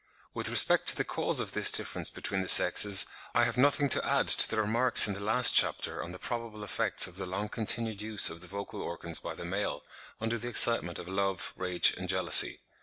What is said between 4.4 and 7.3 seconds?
the remarks in the last chapter on the probable effects of the